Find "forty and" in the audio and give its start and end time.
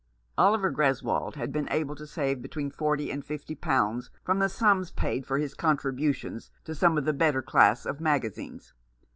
2.71-3.23